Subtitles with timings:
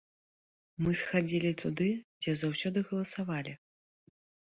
[0.85, 1.89] Мы схадзілі туды,
[2.21, 3.53] дзе заўсёды галасавалі.